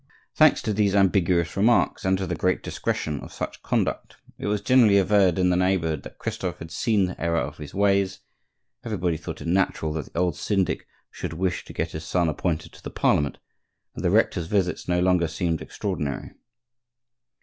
Thanks 0.33 0.63
to 0.63 0.73
these 0.73 0.95
ambiguous 0.95 1.55
remarks 1.55 2.05
and 2.05 2.17
to 2.17 2.25
the 2.25 2.33
great 2.33 2.63
discretion 2.63 3.19
of 3.19 3.31
such 3.31 3.61
conduct, 3.61 4.15
it 4.39 4.47
was 4.47 4.59
generally 4.59 4.97
averred 4.97 5.37
in 5.37 5.51
the 5.51 5.55
neighborhood 5.55 6.01
that 6.01 6.17
Christophe 6.17 6.57
had 6.57 6.71
seen 6.71 7.05
the 7.05 7.21
error 7.21 7.37
of 7.37 7.59
his 7.59 7.75
ways; 7.75 8.19
everybody 8.83 9.15
thought 9.15 9.41
it 9.41 9.47
natural 9.47 9.93
that 9.93 10.11
the 10.11 10.19
old 10.19 10.35
syndic 10.35 10.87
should 11.11 11.33
wish 11.33 11.65
to 11.65 11.73
get 11.73 11.91
his 11.91 12.03
son 12.03 12.29
appointed 12.29 12.71
to 12.73 12.81
the 12.81 12.89
Parliament, 12.89 13.37
and 13.93 14.03
the 14.03 14.09
rector's 14.09 14.47
visits 14.47 14.87
no 14.87 14.99
longer 14.99 15.27
seemed 15.27 15.61
extraordinary. 15.61 16.31